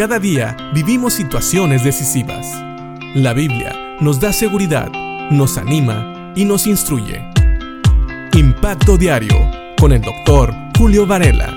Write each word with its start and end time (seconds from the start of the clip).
Cada 0.00 0.18
día 0.18 0.56
vivimos 0.72 1.12
situaciones 1.12 1.84
decisivas. 1.84 2.46
La 3.14 3.34
Biblia 3.34 3.98
nos 4.00 4.18
da 4.18 4.32
seguridad, 4.32 4.90
nos 5.30 5.58
anima 5.58 6.32
y 6.34 6.46
nos 6.46 6.66
instruye. 6.66 7.22
Impacto 8.32 8.96
Diario 8.96 9.36
con 9.78 9.92
el 9.92 10.00
doctor 10.00 10.54
Julio 10.78 11.06
Varela. 11.06 11.54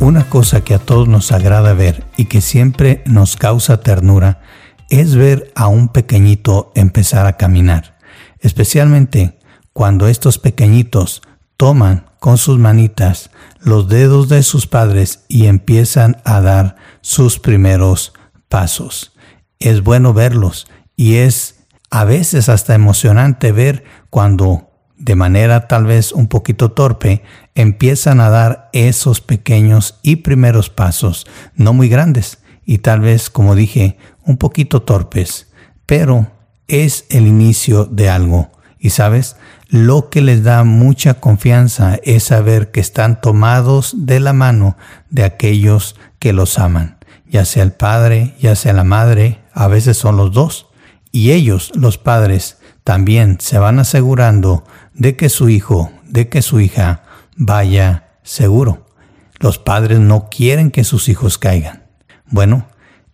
Una 0.00 0.28
cosa 0.28 0.62
que 0.62 0.74
a 0.74 0.80
todos 0.80 1.08
nos 1.08 1.32
agrada 1.32 1.72
ver 1.72 2.04
y 2.18 2.26
que 2.26 2.42
siempre 2.42 3.02
nos 3.06 3.36
causa 3.36 3.80
ternura 3.80 4.42
es 4.90 5.14
ver 5.14 5.50
a 5.54 5.68
un 5.68 5.88
pequeñito 5.88 6.72
empezar 6.74 7.24
a 7.24 7.38
caminar, 7.38 7.96
especialmente 8.40 9.38
cuando 9.72 10.08
estos 10.08 10.38
pequeñitos 10.38 11.22
toman 11.56 12.04
con 12.20 12.36
sus 12.36 12.58
manitas 12.58 13.30
los 13.66 13.88
dedos 13.88 14.28
de 14.28 14.44
sus 14.44 14.68
padres 14.68 15.24
y 15.26 15.46
empiezan 15.46 16.18
a 16.24 16.40
dar 16.40 16.76
sus 17.00 17.40
primeros 17.40 18.12
pasos. 18.48 19.12
Es 19.58 19.82
bueno 19.82 20.14
verlos 20.14 20.68
y 20.94 21.16
es 21.16 21.64
a 21.90 22.04
veces 22.04 22.48
hasta 22.48 22.76
emocionante 22.76 23.50
ver 23.50 23.82
cuando 24.08 24.70
de 24.96 25.16
manera 25.16 25.66
tal 25.66 25.84
vez 25.84 26.12
un 26.12 26.28
poquito 26.28 26.70
torpe 26.70 27.24
empiezan 27.56 28.20
a 28.20 28.30
dar 28.30 28.70
esos 28.72 29.20
pequeños 29.20 29.98
y 30.00 30.16
primeros 30.16 30.70
pasos, 30.70 31.26
no 31.56 31.72
muy 31.72 31.88
grandes 31.88 32.38
y 32.64 32.78
tal 32.78 33.00
vez, 33.00 33.30
como 33.30 33.56
dije, 33.56 33.98
un 34.22 34.36
poquito 34.36 34.82
torpes, 34.82 35.48
pero 35.86 36.30
es 36.68 37.04
el 37.10 37.26
inicio 37.26 37.84
de 37.84 38.10
algo. 38.10 38.52
Y 38.78 38.90
sabes, 38.90 39.36
lo 39.68 40.10
que 40.10 40.20
les 40.20 40.42
da 40.42 40.64
mucha 40.64 41.14
confianza 41.14 41.98
es 42.04 42.24
saber 42.24 42.70
que 42.70 42.80
están 42.80 43.20
tomados 43.20 43.94
de 43.96 44.20
la 44.20 44.32
mano 44.32 44.76
de 45.10 45.24
aquellos 45.24 45.96
que 46.18 46.32
los 46.32 46.58
aman, 46.58 46.98
ya 47.26 47.44
sea 47.44 47.62
el 47.62 47.72
padre, 47.72 48.34
ya 48.40 48.54
sea 48.54 48.72
la 48.72 48.84
madre, 48.84 49.40
a 49.52 49.66
veces 49.66 49.96
son 49.96 50.16
los 50.16 50.32
dos. 50.32 50.66
Y 51.10 51.32
ellos, 51.32 51.72
los 51.74 51.98
padres, 51.98 52.58
también 52.84 53.38
se 53.40 53.58
van 53.58 53.78
asegurando 53.78 54.64
de 54.94 55.16
que 55.16 55.28
su 55.28 55.48
hijo, 55.48 55.90
de 56.04 56.28
que 56.28 56.42
su 56.42 56.60
hija 56.60 57.02
vaya 57.36 58.08
seguro. 58.22 58.86
Los 59.38 59.58
padres 59.58 59.98
no 59.98 60.28
quieren 60.30 60.70
que 60.70 60.84
sus 60.84 61.08
hijos 61.08 61.38
caigan. 61.38 61.84
Bueno, 62.28 62.66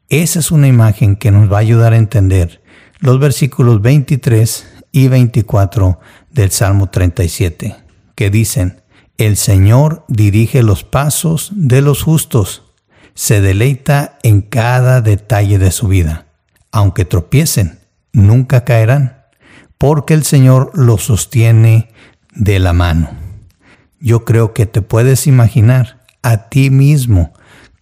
esa 0.09 0.41
es 0.41 0.50
una 0.50 0.69
imagen 0.69 1.17
que 1.17 1.31
nos 1.31 1.50
va 1.50 1.56
a 1.56 1.61
ayudar 1.61 1.92
a 1.92 1.97
entender 1.97 2.62
los 3.00 3.19
versículos 3.19 3.83
23 3.83 4.72
y 4.93 5.09
24 5.09 5.98
del 6.31 6.51
Salmo 6.51 6.91
37, 6.91 7.75
que 8.15 8.31
dicen, 8.31 8.83
El 9.17 9.37
Señor 9.37 10.05
dirige 10.07 10.62
los 10.62 10.84
pasos 10.84 11.51
de 11.55 11.81
los 11.81 12.03
justos, 12.03 12.62
se 13.15 13.41
deleita 13.41 14.19
en 14.23 14.43
cada 14.43 15.01
detalle 15.01 15.59
de 15.59 15.71
su 15.71 15.89
vida. 15.89 16.27
Aunque 16.71 17.05
tropiecen, 17.05 17.81
nunca 18.12 18.65
caerán, 18.65 19.25
porque 19.79 20.15
el 20.15 20.25
Señor 20.25 20.71
los 20.75 21.05
sostiene 21.05 21.91
de 22.34 22.59
la 22.59 22.73
mano. 22.73 23.11
Yo 24.01 24.25
creo 24.25 24.53
que 24.53 24.67
te 24.67 24.83
puedes 24.83 25.27
imaginar 25.27 26.03
a 26.23 26.49
ti 26.49 26.71
mismo 26.71 27.33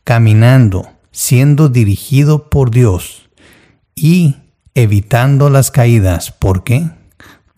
caminando, 0.04 0.88
siendo 1.10 1.68
dirigido 1.68 2.50
por 2.50 2.70
Dios 2.70 3.28
y 3.94 4.36
evitando 4.74 5.50
las 5.50 5.70
caídas. 5.70 6.32
¿Por 6.32 6.64
qué? 6.64 6.90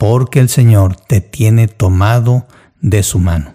Porque 0.02 0.40
el 0.40 0.48
Señor 0.48 0.96
te 0.96 1.20
tiene 1.20 1.68
tomado 1.68 2.48
de 2.80 3.04
su 3.04 3.20
mano. 3.20 3.54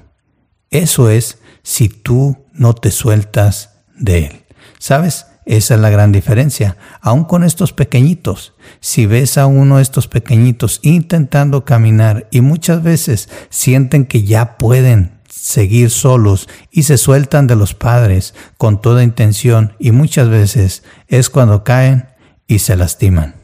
Eso 0.70 1.10
es 1.10 1.40
si 1.62 1.90
tú 1.90 2.38
no 2.54 2.74
te 2.74 2.90
sueltas 2.90 3.82
de 3.98 4.28
Él. 4.28 4.46
¿Sabes? 4.80 5.26
Esa 5.46 5.76
es 5.76 5.82
la 5.82 5.90
gran 5.90 6.14
diferencia. 6.14 6.78
Aún 7.02 7.26
con 7.26 7.44
estos 7.44 7.74
pequeñitos, 7.74 8.54
si 8.80 9.06
ves 9.06 9.38
a 9.38 9.46
uno 9.46 9.76
de 9.76 9.82
estos 9.82 10.08
pequeñitos 10.08 10.80
intentando 10.84 11.66
caminar 11.66 12.30
y 12.32 12.40
muchas 12.40 12.82
veces 12.82 13.28
sienten 13.50 14.06
que 14.06 14.24
ya 14.24 14.56
pueden 14.56 15.20
seguir 15.30 15.90
solos 15.90 16.48
y 16.72 16.84
se 16.84 16.98
sueltan 16.98 17.48
de 17.48 17.58
los 17.58 17.74
padres 17.74 18.34
con 18.58 18.80
toda 18.80 19.04
intención 19.04 19.74
y 19.80 19.92
muchas 19.92 20.30
veces 20.30 20.84
es 21.10 21.30
cuando 21.30 21.66
caen 21.66 22.08
y 22.48 22.60
se 22.60 22.78
lastiman. 22.78 23.36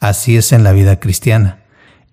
Así 0.00 0.36
es 0.36 0.50
en 0.50 0.64
la 0.64 0.72
vida 0.72 0.98
cristiana. 0.98 1.61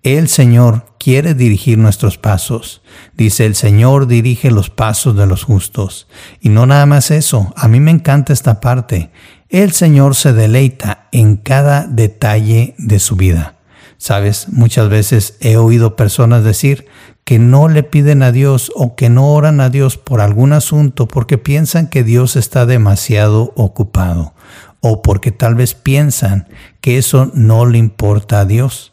El 0.02 0.28
Señor 0.28 0.86
quiere 0.98 1.34
dirigir 1.34 1.76
nuestros 1.76 2.16
pasos. 2.16 2.80
Dice, 3.18 3.44
el 3.44 3.54
Señor 3.54 4.06
dirige 4.06 4.50
los 4.50 4.70
pasos 4.70 5.14
de 5.14 5.26
los 5.26 5.44
justos. 5.44 6.08
Y 6.40 6.48
no 6.48 6.64
nada 6.64 6.86
más 6.86 7.10
eso, 7.10 7.52
a 7.54 7.68
mí 7.68 7.80
me 7.80 7.90
encanta 7.90 8.32
esta 8.32 8.60
parte. 8.60 9.10
El 9.50 9.72
Señor 9.72 10.14
se 10.14 10.32
deleita 10.32 11.08
en 11.12 11.36
cada 11.36 11.86
detalle 11.86 12.74
de 12.78 12.98
su 12.98 13.16
vida. 13.16 13.56
Sabes, 13.98 14.48
muchas 14.48 14.88
veces 14.88 15.36
he 15.40 15.58
oído 15.58 15.96
personas 15.96 16.44
decir 16.44 16.86
que 17.24 17.38
no 17.38 17.68
le 17.68 17.82
piden 17.82 18.22
a 18.22 18.32
Dios 18.32 18.72
o 18.74 18.96
que 18.96 19.10
no 19.10 19.34
oran 19.34 19.60
a 19.60 19.68
Dios 19.68 19.98
por 19.98 20.22
algún 20.22 20.54
asunto 20.54 21.08
porque 21.08 21.36
piensan 21.36 21.88
que 21.88 22.04
Dios 22.04 22.36
está 22.36 22.64
demasiado 22.64 23.52
ocupado 23.54 24.32
o 24.80 25.02
porque 25.02 25.30
tal 25.30 25.56
vez 25.56 25.74
piensan 25.74 26.48
que 26.80 26.96
eso 26.96 27.30
no 27.34 27.66
le 27.66 27.76
importa 27.76 28.40
a 28.40 28.44
Dios. 28.46 28.89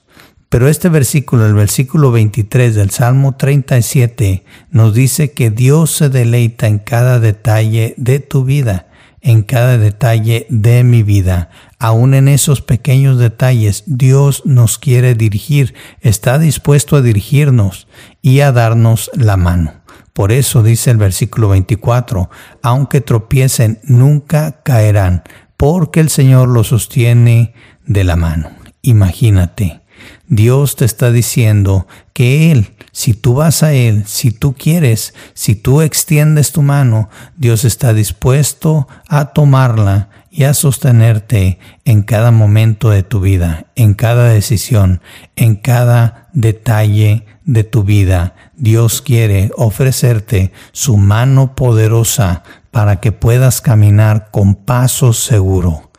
Pero 0.49 0.69
este 0.69 0.87
versículo, 0.87 1.45
el 1.45 1.53
versículo 1.53 2.11
23 2.11 2.73
del 2.73 2.89
Salmo 2.89 3.35
37, 3.35 4.45
nos 4.71 4.93
dice 4.93 5.31
que 5.33 5.49
Dios 5.49 5.91
se 5.91 6.09
deleita 6.09 6.67
en 6.67 6.79
cada 6.79 7.19
detalle 7.19 7.95
de 7.97 8.21
tu 8.21 8.45
vida, 8.45 8.87
en 9.19 9.43
cada 9.43 9.77
detalle 9.77 10.47
de 10.49 10.85
mi 10.85 11.03
vida. 11.03 11.49
Aún 11.79 12.13
en 12.13 12.29
esos 12.29 12.61
pequeños 12.61 13.19
detalles, 13.19 13.83
Dios 13.87 14.43
nos 14.45 14.77
quiere 14.77 15.15
dirigir, 15.15 15.73
está 15.99 16.39
dispuesto 16.39 16.95
a 16.95 17.01
dirigirnos 17.01 17.89
y 18.21 18.39
a 18.39 18.53
darnos 18.53 19.11
la 19.15 19.35
mano. 19.35 19.73
Por 20.13 20.31
eso 20.31 20.63
dice 20.63 20.91
el 20.91 20.97
versículo 20.97 21.49
24, 21.49 22.29
aunque 22.63 23.01
tropiecen, 23.01 23.79
nunca 23.83 24.61
caerán, 24.63 25.23
porque 25.57 25.99
el 25.99 26.09
Señor 26.09 26.47
los 26.47 26.67
sostiene 26.67 27.53
de 27.85 28.05
la 28.05 28.15
mano. 28.15 28.49
Imagínate 28.81 29.81
Dios 30.27 30.75
te 30.75 30.85
está 30.85 31.11
diciendo 31.11 31.87
que 32.13 32.51
Él, 32.51 32.75
si 32.91 33.13
tú 33.13 33.35
vas 33.35 33.63
a 33.63 33.73
Él, 33.73 34.03
si 34.05 34.31
tú 34.31 34.53
quieres, 34.53 35.13
si 35.33 35.55
tú 35.55 35.81
extiendes 35.81 36.51
tu 36.51 36.61
mano, 36.61 37.09
Dios 37.35 37.65
está 37.65 37.93
dispuesto 37.93 38.87
a 39.07 39.33
tomarla 39.33 40.09
y 40.37 40.43
a 40.43 40.53
sostenerte 40.53 41.57
en 41.83 42.03
cada 42.03 42.31
momento 42.31 42.91
de 42.91 43.03
tu 43.03 43.19
vida, 43.19 43.65
en 43.75 43.95
cada 43.95 44.29
decisión, 44.29 45.01
en 45.35 45.55
cada 45.55 46.29
detalle 46.33 47.25
de 47.43 47.63
tu 47.63 47.83
vida. 47.83 48.35
Dios 48.55 49.01
quiere 49.01 49.51
ofrecerte 49.57 50.51
su 50.73 50.97
mano 50.97 51.55
poderosa 51.55 52.43
para 52.69 52.99
que 52.99 53.11
puedas 53.11 53.61
caminar 53.61 54.29
con 54.29 54.53
paso 54.53 55.13
seguro. 55.13 55.91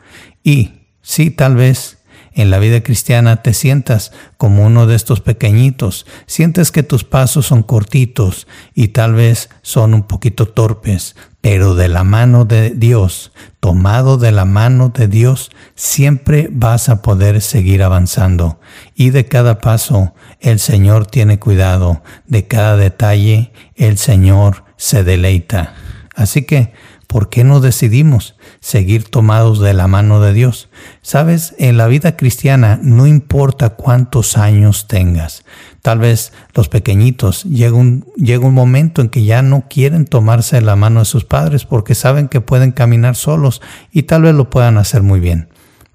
Y, 0.43 0.85
sí, 1.01 1.31
tal 1.31 1.55
vez, 1.55 1.98
en 2.41 2.51
la 2.51 2.59
vida 2.59 2.81
cristiana 2.81 3.41
te 3.41 3.53
sientas 3.53 4.13
como 4.37 4.65
uno 4.65 4.87
de 4.87 4.95
estos 4.95 5.19
pequeñitos, 5.19 6.05
sientes 6.25 6.71
que 6.71 6.83
tus 6.83 7.03
pasos 7.03 7.47
son 7.47 7.63
cortitos 7.63 8.47
y 8.73 8.89
tal 8.89 9.13
vez 9.13 9.49
son 9.61 9.93
un 9.93 10.03
poquito 10.03 10.47
torpes, 10.47 11.17
pero 11.41 11.75
de 11.75 11.89
la 11.89 12.05
mano 12.05 12.45
de 12.45 12.69
Dios, 12.69 13.33
tomado 13.59 14.17
de 14.17 14.31
la 14.31 14.45
mano 14.45 14.87
de 14.87 15.09
Dios, 15.09 15.51
siempre 15.75 16.47
vas 16.49 16.87
a 16.87 17.01
poder 17.01 17.41
seguir 17.41 17.83
avanzando. 17.83 18.61
Y 18.95 19.09
de 19.09 19.25
cada 19.25 19.59
paso 19.59 20.13
el 20.39 20.59
Señor 20.59 21.07
tiene 21.07 21.39
cuidado, 21.39 22.03
de 22.25 22.47
cada 22.47 22.77
detalle 22.77 23.51
el 23.75 23.97
Señor 23.97 24.63
se 24.77 25.03
deleita. 25.03 25.75
Así 26.15 26.43
que 26.43 26.73
¿por 27.09 27.29
qué 27.29 27.43
no 27.43 27.59
decidimos 27.59 28.35
seguir 28.59 29.09
tomados 29.09 29.59
de 29.59 29.73
la 29.73 29.87
mano 29.87 30.21
de 30.21 30.31
Dios? 30.31 30.69
Sabes, 31.01 31.55
en 31.57 31.75
la 31.75 31.87
vida 31.87 32.15
cristiana 32.15 32.79
no 32.83 33.07
importa 33.07 33.71
cuántos 33.71 34.37
años 34.37 34.87
tengas. 34.87 35.43
Tal 35.81 35.97
vez 35.97 36.33
los 36.53 36.69
pequeñitos 36.69 37.45
llega 37.45 37.75
un, 37.75 38.05
llega 38.15 38.45
un 38.45 38.53
momento 38.53 39.01
en 39.01 39.09
que 39.09 39.23
ya 39.23 39.41
no 39.41 39.65
quieren 39.67 40.05
tomarse 40.05 40.57
de 40.57 40.61
la 40.61 40.75
mano 40.75 40.99
de 40.99 41.05
sus 41.05 41.25
padres 41.25 41.65
porque 41.65 41.95
saben 41.95 42.27
que 42.27 42.41
pueden 42.41 42.71
caminar 42.71 43.15
solos 43.15 43.59
y 43.91 44.03
tal 44.03 44.21
vez 44.21 44.35
lo 44.35 44.51
puedan 44.51 44.77
hacer 44.77 45.01
muy 45.01 45.19
bien. 45.19 45.49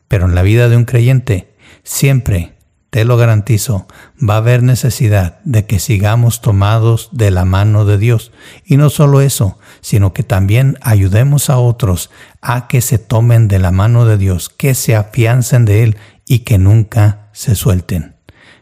Pero 0.09 0.27
en 0.27 0.35
la 0.35 0.43
vida 0.43 0.69
de 0.69 0.77
un 0.77 0.85
creyente, 0.85 1.55
siempre 1.85 2.55
te 2.95 3.05
lo 3.05 3.17
garantizo, 3.17 3.89
va 4.19 4.35
a 4.35 4.37
haber 4.39 4.63
necesidad 4.63 5.41
de 5.43 5.67
que 5.67 5.81
sigamos 5.81 6.41
tomados 6.41 7.09
de 7.11 7.33
la 7.33 7.45
mano 7.45 7.85
de 7.85 7.99
Dios. 7.99 8.31
Y 8.65 8.77
no 8.77 8.89
solo 8.89 9.21
eso, 9.21 9.59
sino 9.85 10.15
que 10.15 10.23
también 10.23 10.79
ayudemos 10.81 11.51
a 11.51 11.59
otros 11.59 12.09
a 12.41 12.69
que 12.69 12.81
se 12.81 12.97
tomen 12.97 13.49
de 13.49 13.59
la 13.59 13.71
mano 13.71 14.07
de 14.07 14.17
Dios, 14.17 14.49
que 14.49 14.75
se 14.75 14.97
afiancen 14.97 15.67
de 15.67 15.83
Él 15.83 15.99
y 16.25 16.39
que 16.39 16.57
nunca 16.57 17.29
se 17.35 17.55
suelten. 17.55 18.17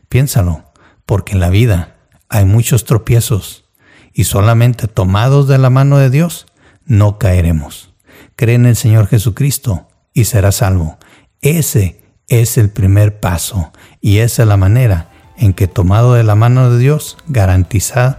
Piénsalo, 0.08 0.72
porque 1.06 1.34
en 1.34 1.38
la 1.38 1.48
vida 1.48 1.94
hay 2.28 2.44
muchos 2.44 2.84
tropiezos 2.86 3.66
y 4.12 4.24
solamente 4.24 4.88
tomados 4.88 5.46
de 5.46 5.58
la 5.58 5.70
mano 5.70 5.98
de 5.98 6.10
Dios 6.10 6.46
no 6.86 7.18
caeremos. 7.18 7.94
Cree 8.34 8.56
en 8.56 8.66
el 8.66 8.74
Señor 8.74 9.06
Jesucristo 9.06 9.86
y 10.12 10.24
serás 10.24 10.56
salvo. 10.56 10.98
Ese 11.40 12.00
es 12.26 12.58
el 12.58 12.68
primer 12.68 13.20
paso 13.20 13.70
y 14.00 14.18
esa 14.18 14.42
es 14.42 14.48
la 14.48 14.56
manera 14.56 15.08
en 15.36 15.54
que 15.54 15.68
tomado 15.68 16.14
de 16.14 16.24
la 16.24 16.34
mano 16.34 16.68
de 16.68 16.80
Dios, 16.80 17.16
garantiza, 17.28 18.18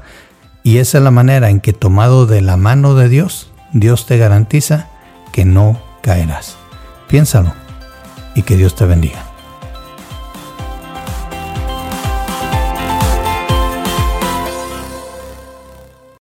y 0.63 0.77
esa 0.77 0.97
es 0.97 1.03
la 1.03 1.11
manera 1.11 1.49
en 1.49 1.59
que 1.59 1.73
tomado 1.73 2.25
de 2.25 2.41
la 2.41 2.57
mano 2.57 2.95
de 2.95 3.09
Dios, 3.09 3.51
Dios 3.73 4.05
te 4.05 4.17
garantiza 4.17 4.87
que 5.31 5.45
no 5.45 5.81
caerás. 6.01 6.55
Piénsalo 7.07 7.53
y 8.33 8.43
que 8.43 8.55
Dios 8.55 8.75
te 8.75 8.85
bendiga. 8.85 9.32